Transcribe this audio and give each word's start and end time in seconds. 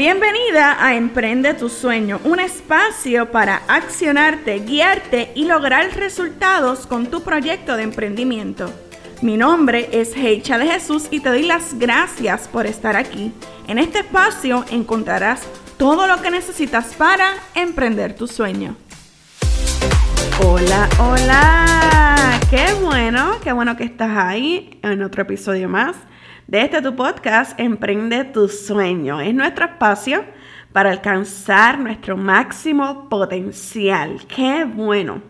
Bienvenida 0.00 0.82
a 0.82 0.94
Emprende 0.94 1.52
tu 1.52 1.68
sueño, 1.68 2.20
un 2.24 2.40
espacio 2.40 3.30
para 3.30 3.60
accionarte, 3.68 4.60
guiarte 4.60 5.30
y 5.34 5.44
lograr 5.44 5.94
resultados 5.94 6.86
con 6.86 7.08
tu 7.08 7.22
proyecto 7.22 7.76
de 7.76 7.82
emprendimiento. 7.82 8.72
Mi 9.20 9.36
nombre 9.36 9.90
es 9.92 10.16
Heicha 10.16 10.56
de 10.56 10.68
Jesús 10.68 11.08
y 11.10 11.20
te 11.20 11.28
doy 11.28 11.42
las 11.42 11.78
gracias 11.78 12.48
por 12.48 12.64
estar 12.64 12.96
aquí. 12.96 13.34
En 13.68 13.76
este 13.76 13.98
espacio 13.98 14.64
encontrarás 14.70 15.42
todo 15.76 16.06
lo 16.06 16.22
que 16.22 16.30
necesitas 16.30 16.94
para 16.94 17.34
emprender 17.54 18.14
tu 18.14 18.26
sueño. 18.26 18.76
Hola, 20.42 20.88
hola, 20.98 22.40
qué 22.48 22.72
bueno, 22.82 23.32
qué 23.44 23.52
bueno 23.52 23.76
que 23.76 23.84
estás 23.84 24.16
ahí 24.16 24.80
en 24.82 25.02
otro 25.02 25.20
episodio 25.20 25.68
más 25.68 25.94
de 26.50 26.62
este 26.62 26.82
tu 26.82 26.96
podcast, 26.96 27.58
Emprende 27.60 28.24
tu 28.24 28.48
sueño. 28.48 29.20
Es 29.20 29.32
nuestro 29.32 29.66
espacio 29.66 30.24
para 30.72 30.90
alcanzar 30.90 31.78
nuestro 31.78 32.16
máximo 32.16 33.08
potencial. 33.08 34.20
¡Qué 34.26 34.64
bueno! 34.64 35.22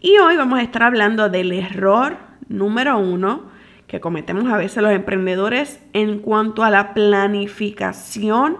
Y 0.00 0.18
hoy 0.18 0.36
vamos 0.36 0.60
a 0.60 0.62
estar 0.62 0.84
hablando 0.84 1.28
del 1.28 1.50
error 1.50 2.16
número 2.46 2.96
uno 2.96 3.50
que 3.88 3.98
cometemos 3.98 4.52
a 4.52 4.56
veces 4.56 4.80
los 4.80 4.92
emprendedores 4.92 5.80
en 5.94 6.20
cuanto 6.20 6.62
a 6.62 6.70
la 6.70 6.94
planificación 6.94 8.58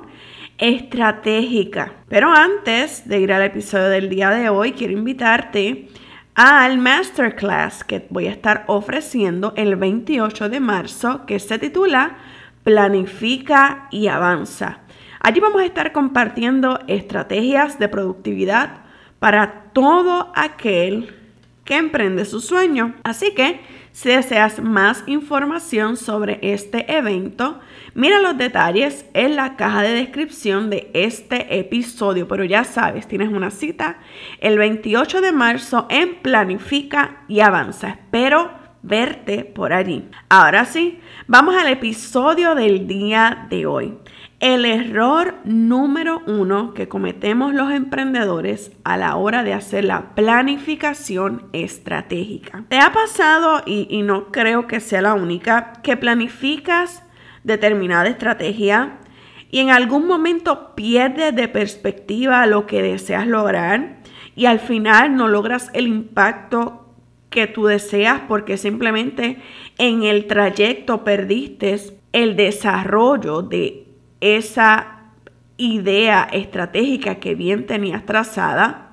estratégica. 0.58 1.92
Pero 2.08 2.32
antes 2.32 3.08
de 3.08 3.20
ir 3.20 3.32
al 3.32 3.44
episodio 3.44 3.88
del 3.88 4.08
día 4.08 4.30
de 4.30 4.48
hoy, 4.48 4.72
quiero 4.72 4.92
invitarte 4.92 5.88
al 6.34 6.78
masterclass 6.78 7.84
que 7.84 8.06
voy 8.08 8.26
a 8.26 8.30
estar 8.30 8.64
ofreciendo 8.66 9.52
el 9.56 9.76
28 9.76 10.48
de 10.48 10.60
marzo 10.60 11.26
que 11.26 11.38
se 11.38 11.58
titula 11.58 12.16
Planifica 12.64 13.88
y 13.90 14.06
avanza. 14.06 14.80
Allí 15.20 15.40
vamos 15.40 15.62
a 15.62 15.66
estar 15.66 15.92
compartiendo 15.92 16.80
estrategias 16.86 17.78
de 17.78 17.88
productividad 17.88 18.82
para 19.18 19.64
todo 19.72 20.32
aquel 20.34 21.14
que 21.64 21.76
emprende 21.76 22.24
su 22.24 22.40
sueño. 22.40 22.94
Así 23.04 23.34
que 23.34 23.60
si 23.92 24.08
deseas 24.08 24.60
más 24.60 25.04
información 25.06 25.96
sobre 25.96 26.38
este 26.42 26.90
evento, 26.96 27.60
mira 27.94 28.20
los 28.20 28.38
detalles 28.38 29.04
en 29.12 29.36
la 29.36 29.56
caja 29.56 29.82
de 29.82 29.92
descripción 29.92 30.70
de 30.70 30.90
este 30.94 31.58
episodio. 31.58 32.26
Pero 32.26 32.44
ya 32.44 32.64
sabes, 32.64 33.06
tienes 33.06 33.28
una 33.28 33.50
cita 33.50 33.98
el 34.40 34.58
28 34.58 35.20
de 35.20 35.32
marzo 35.32 35.86
en 35.90 36.16
Planifica 36.16 37.22
y 37.28 37.40
Avanza. 37.40 37.88
Espero 37.90 38.50
verte 38.82 39.44
por 39.44 39.72
allí. 39.72 40.08
Ahora 40.28 40.64
sí, 40.64 41.00
vamos 41.26 41.54
al 41.54 41.68
episodio 41.68 42.54
del 42.54 42.86
día 42.86 43.46
de 43.50 43.66
hoy. 43.66 43.98
El 44.42 44.64
error 44.64 45.36
número 45.44 46.20
uno 46.26 46.74
que 46.74 46.88
cometemos 46.88 47.54
los 47.54 47.70
emprendedores 47.70 48.72
a 48.82 48.96
la 48.96 49.14
hora 49.14 49.44
de 49.44 49.52
hacer 49.52 49.84
la 49.84 50.16
planificación 50.16 51.46
estratégica. 51.52 52.64
¿Te 52.66 52.80
ha 52.80 52.92
pasado, 52.92 53.62
y, 53.66 54.02
no 54.02 54.32
creo 54.32 54.66
que 54.66 54.80
sea 54.80 55.00
la 55.00 55.14
única, 55.14 55.74
que 55.84 55.96
planificas 55.96 57.04
determinada 57.44 58.08
estrategia 58.08 58.98
y 59.52 59.60
en 59.60 59.70
algún 59.70 60.08
momento 60.08 60.74
pierdes 60.74 61.36
de 61.36 61.46
perspectiva 61.46 62.44
lo 62.46 62.66
que 62.66 62.82
deseas 62.82 63.28
lograr 63.28 63.98
y 64.34 64.46
al 64.46 64.58
final 64.58 65.14
no 65.14 65.28
logras 65.28 65.70
el 65.72 65.86
impacto 65.86 66.92
que 67.30 67.46
tú 67.46 67.66
deseas 67.66 68.22
porque 68.26 68.56
simplemente 68.56 69.40
en 69.78 70.02
el 70.02 70.26
trayecto 70.26 71.04
perdiste 71.04 71.76
el 72.12 72.34
desarrollo 72.34 73.42
de 73.42 73.81
esa 74.22 75.00
idea 75.56 76.28
estratégica 76.32 77.16
que 77.16 77.34
bien 77.34 77.66
tenías 77.66 78.06
trazada. 78.06 78.92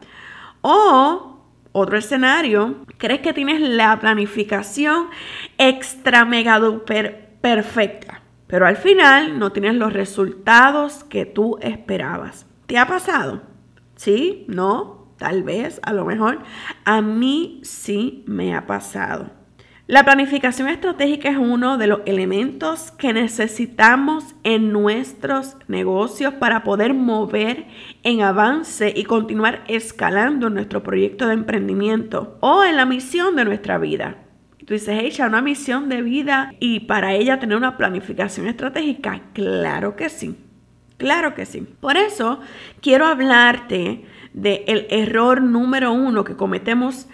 O 0.62 1.38
otro 1.72 1.98
escenario, 1.98 2.84
crees 2.98 3.22
que 3.22 3.32
tienes 3.32 3.62
la 3.62 3.98
planificación 4.00 5.08
extra 5.58 6.26
mega 6.26 6.60
perfecta, 7.42 8.22
pero 8.48 8.66
al 8.68 8.76
final 8.76 9.40
no 9.40 9.52
tienes 9.52 9.76
los 9.76 9.94
resultados 9.94 11.04
que 11.06 11.26
tú 11.26 11.58
esperabas. 11.62 12.46
¿Te 12.66 12.78
ha 12.78 12.88
pasado? 12.88 13.44
¿Sí? 13.96 14.46
¿No? 14.48 15.14
Tal 15.18 15.44
vez, 15.44 15.80
a 15.84 15.94
lo 15.94 16.06
mejor. 16.06 16.40
A 16.86 17.02
mí 17.02 17.60
sí 17.64 18.24
me 18.26 18.56
ha 18.56 18.66
pasado. 18.66 19.39
La 19.90 20.06
planificación 20.06 20.70
estratégica 20.70 21.30
es 21.30 21.38
uno 21.38 21.80
de 21.80 21.88
los 21.88 22.02
elementos 22.06 22.92
que 22.92 23.12
necesitamos 23.12 24.24
en 24.44 24.72
nuestros 24.72 25.58
negocios 25.68 26.36
para 26.36 26.64
poder 26.64 26.94
mover 26.94 27.66
en 28.04 28.22
avance 28.22 28.94
y 28.96 29.04
continuar 29.06 29.64
escalando 29.68 30.52
nuestro 30.52 30.84
proyecto 30.84 31.26
de 31.26 31.34
emprendimiento 31.34 32.38
o 32.40 32.64
en 32.64 32.78
la 32.78 32.86
misión 32.86 33.36
de 33.36 33.46
nuestra 33.46 33.80
vida. 33.80 34.18
Tú 34.60 34.76
dices, 34.76 35.02
ella 35.02 35.26
una 35.26 35.42
misión 35.42 35.90
de 35.90 36.04
vida 36.04 36.54
y 36.60 36.82
para 36.82 37.16
ella 37.16 37.40
tener 37.40 37.58
una 37.58 37.76
planificación 37.76 38.48
estratégica. 38.48 39.24
Claro 39.34 39.96
que 39.96 40.10
sí, 40.10 40.36
claro 40.98 41.34
que 41.34 41.48
sí. 41.48 41.68
Por 41.80 41.98
eso 41.98 42.42
quiero 42.80 43.08
hablarte 43.08 44.06
del 44.34 44.86
error 44.92 45.42
número 45.42 45.92
uno 45.94 46.24
que 46.24 46.36
cometemos 46.36 47.08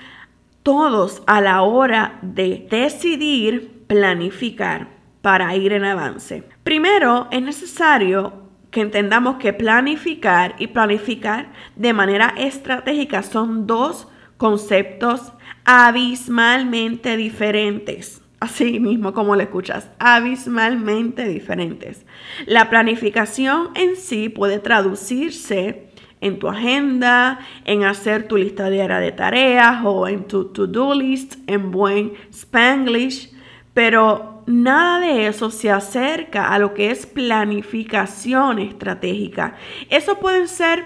todos 0.66 1.22
a 1.28 1.42
la 1.42 1.62
hora 1.62 2.18
de 2.24 2.66
decidir 2.72 3.84
planificar 3.86 4.88
para 5.22 5.56
ir 5.56 5.74
en 5.74 5.86
avance. 5.86 6.44
Primero, 6.64 7.28
es 7.30 7.44
necesario 7.44 8.34
que 8.72 8.82
entendamos 8.82 9.36
que 9.36 9.54
planificar 9.54 10.56
y 10.58 10.66
planificar 10.66 11.52
de 11.76 11.94
manera 11.94 12.34
estratégica 12.36 13.22
son 13.22 13.68
dos 13.68 14.08
conceptos 14.38 15.34
abismalmente 15.66 17.16
diferentes. 17.16 18.24
Así 18.40 18.80
mismo 18.80 19.14
como 19.14 19.36
lo 19.36 19.44
escuchas, 19.44 19.92
abismalmente 20.00 21.28
diferentes. 21.28 22.08
La 22.48 22.72
planificación 22.72 23.70
en 23.76 23.96
sí 23.96 24.30
puede 24.30 24.58
traducirse 24.58 25.92
en 26.26 26.40
tu 26.40 26.48
agenda, 26.48 27.40
en 27.66 27.84
hacer 27.84 28.28
tu 28.28 28.36
lista 28.36 28.72
diaria 28.72 28.98
de 28.98 29.12
tareas 29.12 29.86
o 29.86 30.08
en 30.08 30.26
tu 30.26 30.46
to-do 30.46 30.96
list 30.96 31.36
en 31.46 31.70
buen 31.70 32.14
spanglish, 32.34 33.32
pero 33.76 34.42
nada 34.48 35.00
de 35.00 35.28
eso 35.28 35.52
se 35.52 35.70
acerca 35.70 36.52
a 36.52 36.58
lo 36.58 36.74
que 36.74 36.90
es 36.90 37.06
planificación 37.06 38.58
estratégica. 38.58 39.56
Eso 39.92 40.20
pueden 40.20 40.48
ser 40.48 40.86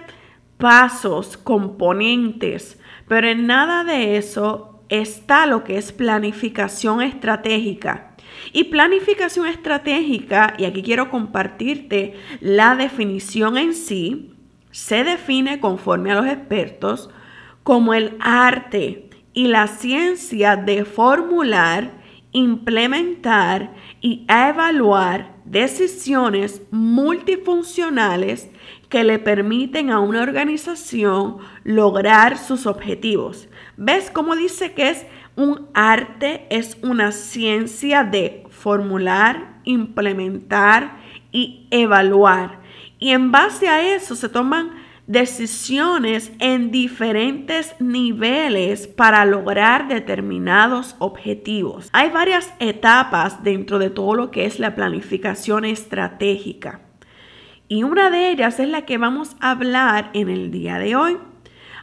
pasos, 0.57 1.37
componentes, 1.37 2.77
pero 3.07 3.29
en 3.29 3.47
nada 3.47 3.85
de 3.85 4.17
eso 4.17 4.83
está 4.89 5.45
lo 5.45 5.63
que 5.63 5.77
es 5.77 5.93
planificación 5.93 7.01
estratégica. 7.01 8.17
Y 8.51 8.65
planificación 8.65 9.47
estratégica, 9.47 10.55
y 10.57 10.65
aquí 10.65 10.83
quiero 10.83 11.09
compartirte 11.09 12.15
la 12.41 12.75
definición 12.75 13.57
en 13.57 13.73
sí, 13.73 14.33
se 14.71 15.03
define 15.03 15.59
conforme 15.59 16.11
a 16.11 16.15
los 16.15 16.27
expertos 16.27 17.09
como 17.63 17.93
el 17.93 18.17
arte 18.19 19.09
y 19.33 19.47
la 19.47 19.67
ciencia 19.67 20.55
de 20.55 20.85
formular, 20.85 21.91
implementar 22.31 23.73
y 24.01 24.25
evaluar 24.27 25.35
decisiones 25.45 26.61
multifuncionales 26.71 28.49
que 28.89 29.03
le 29.03 29.19
permiten 29.19 29.91
a 29.91 29.99
una 29.99 30.21
organización 30.21 31.37
lograr 31.63 32.37
sus 32.37 32.65
objetivos. 32.65 33.47
¿Ves 33.77 34.11
cómo 34.11 34.35
dice 34.35 34.73
que 34.73 34.89
es 34.89 35.05
un 35.35 35.67
arte, 35.73 36.47
es 36.49 36.77
una 36.81 37.11
ciencia 37.11 38.03
de 38.03 38.43
formular, 38.49 39.59
implementar 39.63 40.97
y 41.31 41.67
evaluar? 41.71 42.58
Y 42.99 43.11
en 43.11 43.31
base 43.31 43.69
a 43.69 43.95
eso 43.95 44.15
se 44.15 44.29
toman 44.29 44.71
decisiones 45.07 46.31
en 46.37 46.69
diferentes 46.69 47.73
niveles 47.79 48.87
para 48.87 49.25
lograr 49.25 49.87
determinados 49.87 50.95
objetivos. 50.99 51.89
Hay 51.93 52.11
varias 52.11 52.53
etapas 52.59 53.43
dentro 53.43 53.79
de 53.79 53.89
todo 53.89 54.13
lo 54.13 54.29
que 54.29 54.45
es 54.45 54.59
la 54.59 54.75
planificación 54.75 55.65
estratégica. 55.65 56.81
Y 57.67 57.81
una 57.83 58.11
de 58.11 58.29
ellas 58.29 58.59
es 58.59 58.69
la 58.69 58.85
que 58.85 58.99
vamos 58.99 59.35
a 59.39 59.51
hablar 59.51 60.11
en 60.13 60.29
el 60.29 60.51
día 60.51 60.77
de 60.77 60.95
hoy. 60.95 61.17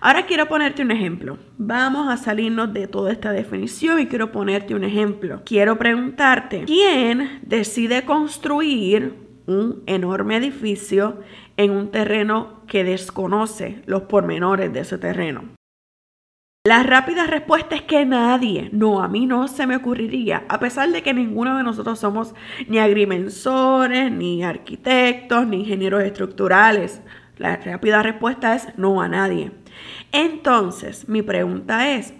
Ahora 0.01 0.27
quiero 0.27 0.47
ponerte 0.47 0.83
un 0.83 0.93
ejemplo. 0.93 1.39
Vamos 1.59 2.09
a 2.09 2.17
salirnos 2.17 2.73
de 2.73 2.87
toda 2.87 3.11
esta 3.11 3.33
definición 3.33 3.99
y 3.99 4.07
quiero 4.07 4.31
ponerte 4.31 4.75
un 4.75 4.85
ejemplo. 4.85 5.43
Quiero 5.45 5.79
preguntarte, 5.79 6.63
¿quién 6.65 7.41
decide 7.43 8.05
construir 8.05 9.26
un 9.47 9.83
enorme 9.87 10.37
edificio 10.37 11.21
en 11.57 11.71
un 11.71 11.91
terreno 11.91 12.63
que 12.67 12.85
desconoce 12.85 13.83
los 13.87 14.03
pormenores 14.03 14.73
de 14.73 14.81
ese 14.81 14.99
terreno. 14.99 15.57
La 16.67 16.83
rápida 16.83 17.29
respuesta 17.29 17.77
es 17.77 17.83
que 17.83 18.05
nadie, 18.05 18.71
no, 18.73 19.01
a 19.01 19.07
mí 19.07 19.27
no 19.27 19.47
se 19.47 19.69
me 19.69 19.77
ocurriría, 19.77 20.45
a 20.49 20.59
pesar 20.59 20.91
de 20.91 21.01
que 21.01 21.15
ninguno 21.15 21.57
de 21.57 21.63
nosotros 21.63 22.01
somos 22.01 22.35
ni 22.67 22.81
agrimensores, 22.81 24.11
ni 24.11 24.43
arquitectos, 24.43 25.47
ni 25.47 25.61
ingenieros 25.61 26.03
estructurales. 26.03 27.03
La 27.39 27.57
rápida 27.57 28.03
respuesta 28.03 28.57
es 28.57 28.77
no 28.77 29.01
a 29.01 29.07
nadie. 29.07 29.53
Entonces, 30.11 31.09
mi 31.09 31.23
pregunta 31.23 31.93
es, 31.93 32.15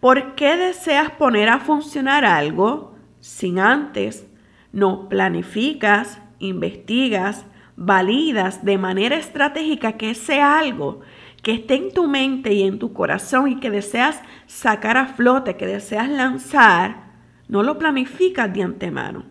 ¿por 0.00 0.34
qué 0.34 0.56
deseas 0.56 1.12
poner 1.12 1.48
a 1.48 1.60
funcionar 1.60 2.24
algo 2.24 2.96
sin 3.20 3.60
antes 3.60 4.26
no 4.72 5.08
planificas, 5.08 6.20
investigas, 6.38 7.46
validas 7.76 8.64
de 8.64 8.78
manera 8.78 9.16
estratégica 9.16 9.92
que 9.92 10.14
sea 10.14 10.58
algo 10.58 11.02
que 11.42 11.52
esté 11.52 11.74
en 11.76 11.92
tu 11.92 12.08
mente 12.08 12.54
y 12.54 12.64
en 12.64 12.80
tu 12.80 12.92
corazón 12.92 13.48
y 13.48 13.60
que 13.60 13.70
deseas 13.70 14.20
sacar 14.46 14.96
a 14.96 15.06
flote, 15.06 15.56
que 15.56 15.66
deseas 15.66 16.08
lanzar, 16.08 17.12
no 17.46 17.62
lo 17.62 17.78
planificas 17.78 18.52
de 18.52 18.62
antemano. 18.62 19.26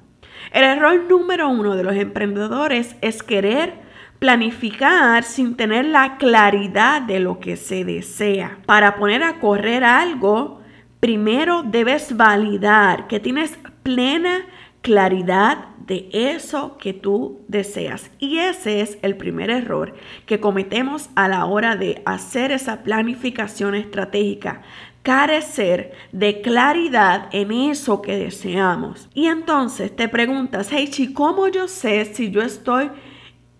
El 0.53 0.63
error 0.63 1.03
número 1.09 1.49
uno 1.49 1.75
de 1.75 1.83
los 1.83 1.95
emprendedores 1.95 2.95
es 3.01 3.21
querer 3.21 3.73
planificar 4.19 5.23
sin 5.23 5.55
tener 5.55 5.85
la 5.85 6.17
claridad 6.17 7.01
de 7.01 7.19
lo 7.19 7.39
que 7.39 7.57
se 7.57 7.83
desea. 7.83 8.59
Para 8.65 8.95
poner 8.95 9.21
a 9.23 9.39
correr 9.39 9.83
algo, 9.83 10.61
primero 10.99 11.63
debes 11.63 12.15
validar 12.15 13.07
que 13.07 13.19
tienes 13.19 13.59
plena 13.83 14.45
claridad 14.85 15.69
de 15.87 16.09
eso 16.13 16.77
que 16.77 16.93
tú 16.93 17.41
deseas. 17.47 18.11
Y 18.19 18.37
ese 18.37 18.81
es 18.81 18.99
el 19.01 19.17
primer 19.17 19.49
error 19.49 19.95
que 20.27 20.39
cometemos 20.39 21.09
a 21.15 21.27
la 21.27 21.45
hora 21.45 21.75
de 21.75 22.03
hacer 22.05 22.51
esa 22.51 22.83
planificación 22.83 23.73
estratégica. 23.73 24.61
Carecer 25.01 25.93
de 26.11 26.39
claridad 26.41 27.29
en 27.31 27.51
eso 27.51 28.03
que 28.03 28.15
deseamos. 28.15 29.09
Y 29.15 29.25
entonces 29.25 29.95
te 29.95 30.07
preguntas, 30.07 30.69
hey, 30.71 30.91
¿cómo 31.15 31.47
yo 31.47 31.67
sé 31.67 32.05
si 32.05 32.29
yo 32.29 32.43
estoy 32.43 32.91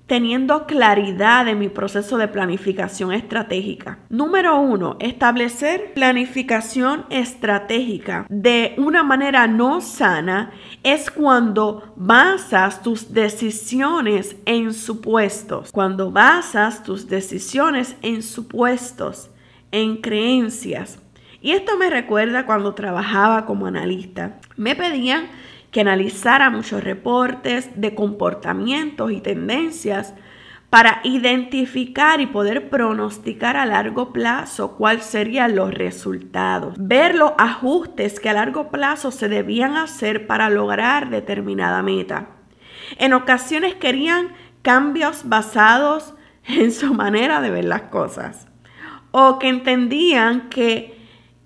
teniendo 0.08 0.66
claridad 0.66 1.48
en 1.48 1.60
mi 1.60 1.70
proceso 1.70 2.18
de 2.18 2.28
planificación 2.28 3.12
estratégica. 3.12 4.00
Número 4.10 4.60
uno, 4.60 4.98
establecer 5.00 5.94
planificación 5.94 7.06
estratégica 7.10 8.26
de 8.30 8.76
una 8.78 9.04
manera 9.04 9.48
no 9.48 9.82
sana 9.82 10.52
es 10.84 11.10
cuando 11.10 11.94
basas 11.96 12.82
tus 12.82 13.14
decisiones 13.14 14.36
en 14.46 14.74
supuestos. 14.74 15.72
Cuando 15.72 16.12
basas 16.12 16.84
tus 16.84 17.08
decisiones 17.08 17.96
en 18.02 18.22
supuestos, 18.22 19.32
en 19.72 19.98
creencias. 19.98 21.00
Y 21.42 21.52
esto 21.52 21.78
me 21.78 21.90
recuerda 21.90 22.46
cuando 22.46 22.74
trabajaba 22.74 23.46
como 23.46 23.68
analista. 23.68 24.40
Me 24.56 24.76
pedían 24.76 25.28
que 25.76 25.82
analizara 25.82 26.50
muchos 26.50 26.82
reportes 26.82 27.70
de 27.76 27.96
comportamientos 27.96 29.12
y 29.12 29.20
tendencias 29.20 30.14
para 30.70 31.02
identificar 31.04 32.22
y 32.22 32.28
poder 32.28 32.70
pronosticar 32.70 33.58
a 33.58 33.66
largo 33.66 34.14
plazo 34.14 34.78
cuáles 34.78 35.04
serían 35.04 35.58
los 35.58 35.74
resultados, 35.74 36.76
ver 36.80 37.16
los 37.16 37.34
ajustes 37.38 38.22
que 38.22 38.30
a 38.30 38.34
largo 38.34 38.72
plazo 38.72 39.12
se 39.12 39.28
debían 39.28 39.76
hacer 39.76 40.28
para 40.28 40.50
lograr 40.50 41.10
determinada 41.10 41.84
meta. 41.84 42.30
En 42.98 43.12
ocasiones 43.12 43.76
querían 43.76 44.30
cambios 44.62 45.28
basados 45.28 46.14
en 46.46 46.72
su 46.72 46.94
manera 46.94 47.42
de 47.42 47.50
ver 47.50 47.66
las 47.66 47.82
cosas 47.82 48.48
o 49.12 49.40
que 49.40 49.50
entendían 49.50 50.48
que 50.48 50.95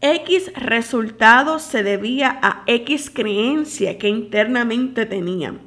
X 0.02 0.54
resultado 0.56 1.60
se 1.60 1.84
debía 1.84 2.40
a 2.42 2.64
X 2.68 3.12
creencia 3.14 3.98
que 3.98 4.08
internamente 4.08 5.06
tenían. 5.06 5.60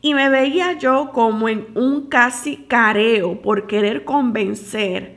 Y 0.00 0.14
me 0.14 0.28
veía 0.28 0.72
yo 0.72 1.12
como 1.12 1.48
en 1.48 1.68
un 1.74 2.08
casi 2.08 2.56
careo 2.56 3.40
por 3.42 3.68
querer 3.68 4.04
convencer 4.04 5.14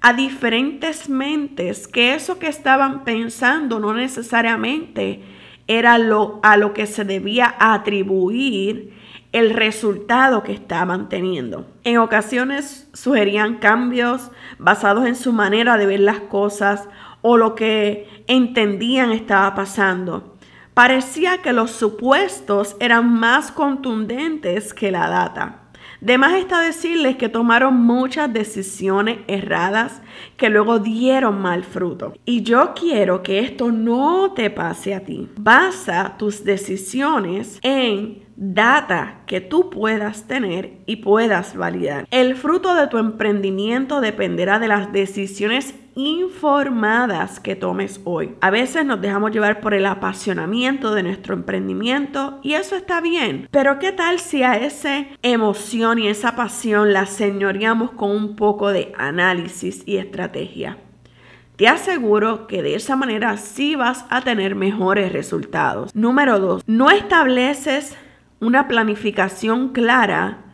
a 0.00 0.12
diferentes 0.12 1.08
mentes 1.08 1.86
que 1.86 2.14
eso 2.14 2.40
que 2.40 2.48
estaban 2.48 3.04
pensando 3.04 3.78
no 3.78 3.94
necesariamente 3.94 5.22
era 5.68 5.98
lo, 5.98 6.40
a 6.42 6.56
lo 6.56 6.74
que 6.74 6.86
se 6.86 7.04
debía 7.04 7.54
atribuir 7.58 8.94
el 9.32 9.50
resultado 9.50 10.42
que 10.42 10.52
estaban 10.52 11.08
teniendo. 11.08 11.66
En 11.84 11.98
ocasiones 11.98 12.88
sugerían 12.94 13.58
cambios 13.58 14.30
basados 14.58 15.06
en 15.06 15.14
su 15.14 15.32
manera 15.32 15.76
de 15.76 15.86
ver 15.86 16.00
las 16.00 16.20
cosas 16.20 16.88
o 17.28 17.36
lo 17.36 17.56
que 17.56 18.06
entendían 18.28 19.10
estaba 19.10 19.52
pasando. 19.56 20.36
Parecía 20.74 21.38
que 21.38 21.52
los 21.52 21.72
supuestos 21.72 22.76
eran 22.78 23.12
más 23.12 23.50
contundentes 23.50 24.72
que 24.72 24.92
la 24.92 25.08
data. 25.08 25.62
De 26.00 26.18
más 26.18 26.34
está 26.34 26.60
decirles 26.60 27.16
que 27.16 27.28
tomaron 27.28 27.74
muchas 27.74 28.32
decisiones 28.32 29.18
erradas 29.26 30.02
que 30.36 30.50
luego 30.50 30.78
dieron 30.78 31.42
mal 31.42 31.64
fruto. 31.64 32.14
Y 32.24 32.44
yo 32.44 32.74
quiero 32.74 33.24
que 33.24 33.40
esto 33.40 33.72
no 33.72 34.32
te 34.32 34.48
pase 34.48 34.94
a 34.94 35.00
ti. 35.00 35.28
Basa 35.36 36.14
tus 36.18 36.44
decisiones 36.44 37.58
en 37.62 38.25
data 38.36 39.22
que 39.26 39.40
tú 39.40 39.70
puedas 39.70 40.26
tener 40.26 40.78
y 40.86 40.96
puedas 40.96 41.56
validar. 41.56 42.06
El 42.10 42.36
fruto 42.36 42.74
de 42.74 42.86
tu 42.86 42.98
emprendimiento 42.98 44.00
dependerá 44.00 44.58
de 44.58 44.68
las 44.68 44.92
decisiones 44.92 45.74
informadas 45.94 47.40
que 47.40 47.56
tomes 47.56 48.00
hoy. 48.04 48.34
A 48.42 48.50
veces 48.50 48.84
nos 48.84 49.00
dejamos 49.00 49.32
llevar 49.32 49.60
por 49.60 49.72
el 49.72 49.86
apasionamiento 49.86 50.94
de 50.94 51.02
nuestro 51.02 51.34
emprendimiento 51.34 52.38
y 52.42 52.52
eso 52.52 52.76
está 52.76 53.00
bien, 53.00 53.48
pero 53.50 53.78
¿qué 53.78 53.92
tal 53.92 54.20
si 54.20 54.42
a 54.42 54.56
esa 54.56 55.06
emoción 55.22 55.98
y 55.98 56.08
esa 56.08 56.36
pasión 56.36 56.92
la 56.92 57.06
señoreamos 57.06 57.92
con 57.92 58.10
un 58.10 58.36
poco 58.36 58.68
de 58.72 58.92
análisis 58.98 59.82
y 59.86 59.96
estrategia? 59.96 60.76
Te 61.56 61.68
aseguro 61.68 62.46
que 62.46 62.62
de 62.62 62.74
esa 62.74 62.96
manera 62.96 63.38
sí 63.38 63.76
vas 63.76 64.04
a 64.10 64.20
tener 64.20 64.54
mejores 64.54 65.10
resultados. 65.10 65.94
Número 65.94 66.38
2. 66.38 66.64
No 66.66 66.90
estableces 66.90 67.96
una 68.40 68.68
planificación 68.68 69.70
clara 69.70 70.44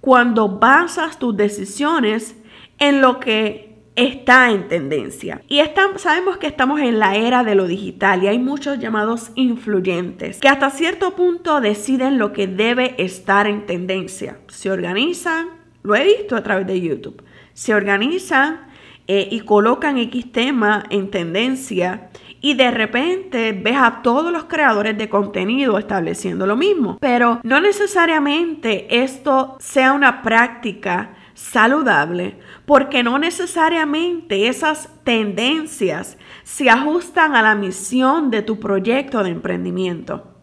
cuando 0.00 0.48
basas 0.48 1.18
tus 1.18 1.36
decisiones 1.36 2.36
en 2.78 3.00
lo 3.00 3.20
que 3.20 3.70
está 3.96 4.50
en 4.50 4.68
tendencia. 4.68 5.42
Y 5.48 5.60
sabemos 5.96 6.38
que 6.38 6.46
estamos 6.46 6.80
en 6.80 6.98
la 6.98 7.16
era 7.16 7.44
de 7.44 7.54
lo 7.54 7.66
digital 7.66 8.22
y 8.22 8.28
hay 8.28 8.38
muchos 8.38 8.78
llamados 8.78 9.30
influyentes 9.34 10.38
que 10.38 10.48
hasta 10.48 10.70
cierto 10.70 11.14
punto 11.14 11.60
deciden 11.60 12.18
lo 12.18 12.32
que 12.32 12.46
debe 12.46 12.94
estar 13.02 13.46
en 13.46 13.66
tendencia. 13.66 14.38
Se 14.48 14.70
organizan, 14.70 15.48
lo 15.82 15.94
he 15.94 16.04
visto 16.04 16.36
a 16.36 16.42
través 16.42 16.66
de 16.66 16.80
YouTube, 16.80 17.22
se 17.52 17.74
organizan 17.74 18.68
eh, 19.06 19.28
y 19.30 19.40
colocan 19.40 19.98
X 19.98 20.32
tema 20.32 20.84
en 20.88 21.10
tendencia 21.10 22.10
y 22.40 22.54
de 22.54 22.70
repente 22.70 23.52
ves 23.52 23.76
a 23.76 24.02
todos 24.02 24.32
los 24.32 24.44
creadores 24.44 24.96
de 24.96 25.08
contenido 25.08 25.78
estableciendo 25.78 26.46
lo 26.46 26.56
mismo. 26.56 26.98
Pero 27.00 27.40
no 27.42 27.60
necesariamente 27.60 29.02
esto 29.02 29.56
sea 29.60 29.92
una 29.92 30.22
práctica 30.22 31.14
saludable 31.34 32.38
porque 32.66 33.02
no 33.02 33.18
necesariamente 33.18 34.48
esas 34.48 34.90
tendencias 35.04 36.18
se 36.42 36.68
ajustan 36.68 37.34
a 37.34 37.42
la 37.42 37.54
misión 37.54 38.30
de 38.30 38.42
tu 38.42 38.58
proyecto 38.58 39.22
de 39.22 39.30
emprendimiento. 39.30 40.34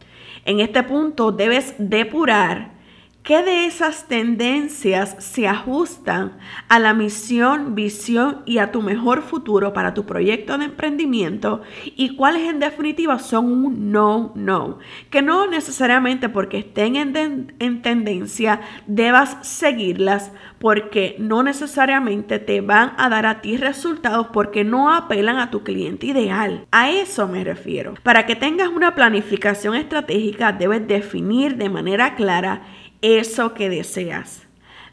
En 0.45 0.59
este 0.59 0.83
punto 0.83 1.31
debes 1.31 1.75
depurar 1.77 2.76
¿Qué 3.27 3.43
de 3.43 3.65
esas 3.65 4.07
tendencias 4.07 5.17
se 5.19 5.49
ajustan 5.49 6.37
a 6.69 6.79
la 6.79 6.93
misión, 6.93 7.75
visión 7.75 8.41
y 8.45 8.59
a 8.59 8.71
tu 8.71 8.81
mejor 8.81 9.21
futuro 9.21 9.73
para 9.73 9.93
tu 9.93 10.05
proyecto 10.05 10.57
de 10.57 10.63
emprendimiento? 10.63 11.61
¿Y 11.83 12.15
cuáles 12.15 12.47
en 12.47 12.61
definitiva 12.61 13.19
son 13.19 13.51
un 13.51 13.91
no, 13.91 14.31
no? 14.35 14.79
Que 15.09 15.21
no 15.21 15.45
necesariamente 15.45 16.29
porque 16.29 16.59
estén 16.59 16.95
en, 16.95 17.53
en 17.59 17.81
tendencia 17.81 18.61
debas 18.85 19.45
seguirlas 19.45 20.31
porque 20.57 21.17
no 21.19 21.43
necesariamente 21.43 22.39
te 22.39 22.61
van 22.61 22.93
a 22.97 23.09
dar 23.09 23.25
a 23.25 23.41
ti 23.41 23.57
resultados 23.57 24.27
porque 24.31 24.63
no 24.63 24.93
apelan 24.93 25.37
a 25.37 25.51
tu 25.51 25.63
cliente 25.63 26.07
ideal. 26.07 26.65
A 26.71 26.91
eso 26.91 27.27
me 27.27 27.43
refiero. 27.43 27.95
Para 28.03 28.25
que 28.25 28.37
tengas 28.37 28.69
una 28.69 28.95
planificación 28.95 29.75
estratégica 29.75 30.53
debes 30.53 30.87
definir 30.87 31.57
de 31.57 31.69
manera 31.69 32.15
clara 32.15 32.61
eso 33.01 33.53
que 33.53 33.69
deseas. 33.69 34.47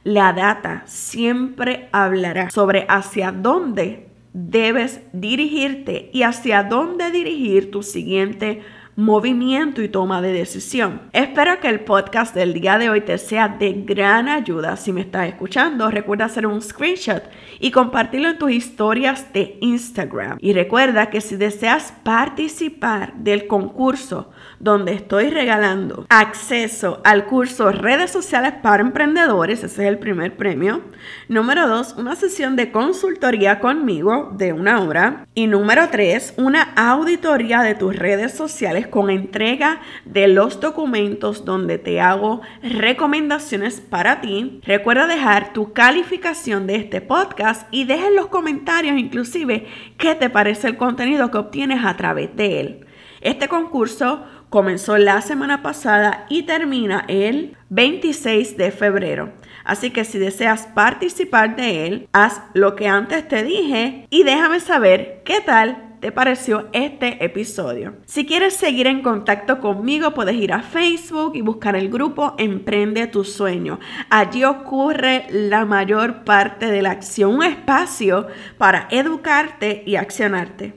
La 0.04 0.32
data 0.32 0.82
siempre 0.86 1.88
hablará 1.92 2.50
sobre 2.50 2.84
hacia 2.88 3.32
dónde 3.32 4.08
debes 4.34 5.00
dirigirte 5.12 6.10
y 6.12 6.24
hacia 6.24 6.64
dónde 6.64 7.10
dirigir 7.10 7.70
tu 7.70 7.82
siguiente 7.82 8.62
movimiento 8.96 9.82
y 9.82 9.88
toma 9.88 10.22
de 10.22 10.32
decisión. 10.32 11.02
Espero 11.12 11.60
que 11.60 11.68
el 11.68 11.80
podcast 11.80 12.34
del 12.34 12.54
día 12.54 12.78
de 12.78 12.90
hoy 12.90 13.00
te 13.00 13.18
sea 13.18 13.48
de 13.48 13.72
gran 13.72 14.28
ayuda. 14.28 14.76
Si 14.76 14.92
me 14.92 15.00
estás 15.00 15.28
escuchando, 15.28 15.90
recuerda 15.90 16.26
hacer 16.26 16.46
un 16.46 16.62
screenshot 16.62 17.22
y 17.58 17.70
compartirlo 17.70 18.28
en 18.28 18.38
tus 18.38 18.52
historias 18.52 19.32
de 19.32 19.58
Instagram. 19.60 20.38
Y 20.40 20.52
recuerda 20.52 21.10
que 21.10 21.20
si 21.20 21.36
deseas 21.36 21.92
participar 22.02 23.14
del 23.14 23.46
concurso 23.46 24.30
donde 24.60 24.92
estoy 24.92 25.30
regalando 25.30 26.06
acceso 26.08 27.00
al 27.04 27.26
curso 27.26 27.72
Redes 27.72 28.10
Sociales 28.10 28.54
para 28.62 28.82
Emprendedores, 28.82 29.64
ese 29.64 29.82
es 29.82 29.88
el 29.88 29.98
primer 29.98 30.36
premio. 30.36 30.82
Número 31.28 31.66
dos, 31.68 31.94
una 31.98 32.16
sesión 32.16 32.56
de 32.56 32.70
consultoría 32.70 33.60
conmigo 33.60 34.30
de 34.36 34.52
una 34.52 34.80
hora. 34.80 35.26
Y 35.34 35.46
número 35.46 35.88
tres, 35.90 36.34
una 36.36 36.62
auditoría 36.76 37.62
de 37.62 37.74
tus 37.74 37.96
redes 37.96 38.32
sociales 38.34 38.83
con 38.86 39.10
entrega 39.10 39.80
de 40.04 40.28
los 40.28 40.60
documentos 40.60 41.44
donde 41.44 41.78
te 41.78 42.00
hago 42.00 42.40
recomendaciones 42.62 43.80
para 43.80 44.20
ti. 44.20 44.60
Recuerda 44.64 45.06
dejar 45.06 45.52
tu 45.52 45.72
calificación 45.72 46.66
de 46.66 46.76
este 46.76 47.00
podcast 47.00 47.66
y 47.70 47.84
deja 47.84 48.08
en 48.08 48.16
los 48.16 48.28
comentarios 48.28 48.98
inclusive 48.98 49.66
qué 49.98 50.14
te 50.14 50.30
parece 50.30 50.68
el 50.68 50.76
contenido 50.76 51.30
que 51.30 51.38
obtienes 51.38 51.84
a 51.84 51.96
través 51.96 52.34
de 52.36 52.60
él. 52.60 52.86
Este 53.20 53.48
concurso 53.48 54.24
comenzó 54.50 54.98
la 54.98 55.20
semana 55.20 55.62
pasada 55.62 56.26
y 56.28 56.42
termina 56.42 57.04
el 57.08 57.56
26 57.70 58.56
de 58.56 58.70
febrero. 58.70 59.32
Así 59.64 59.90
que 59.90 60.04
si 60.04 60.18
deseas 60.18 60.66
participar 60.66 61.56
de 61.56 61.86
él, 61.86 62.08
haz 62.12 62.42
lo 62.52 62.76
que 62.76 62.86
antes 62.86 63.26
te 63.26 63.42
dije 63.42 64.06
y 64.10 64.22
déjame 64.22 64.60
saber 64.60 65.22
qué 65.24 65.40
tal 65.40 65.93
te 66.04 66.12
pareció 66.12 66.68
este 66.74 67.24
episodio. 67.24 67.94
Si 68.04 68.26
quieres 68.26 68.54
seguir 68.54 68.86
en 68.86 69.00
contacto 69.00 69.58
conmigo, 69.58 70.12
puedes 70.12 70.34
ir 70.34 70.52
a 70.52 70.60
Facebook 70.60 71.32
y 71.34 71.40
buscar 71.40 71.76
el 71.76 71.88
grupo 71.88 72.34
Emprende 72.36 73.06
tu 73.06 73.24
sueño. 73.24 73.80
Allí 74.10 74.44
ocurre 74.44 75.24
la 75.30 75.64
mayor 75.64 76.22
parte 76.24 76.66
de 76.66 76.82
la 76.82 76.90
acción, 76.90 77.36
un 77.36 77.42
espacio 77.42 78.26
para 78.58 78.86
educarte 78.90 79.82
y 79.86 79.96
accionarte. 79.96 80.74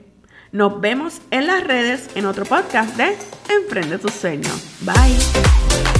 Nos 0.50 0.80
vemos 0.80 1.20
en 1.30 1.46
las 1.46 1.62
redes 1.62 2.08
en 2.14 2.24
otro 2.24 2.46
podcast 2.46 2.96
de 2.96 3.14
Emprende 3.54 3.98
tu 3.98 4.08
sueño. 4.08 4.48
Bye. 4.80 5.97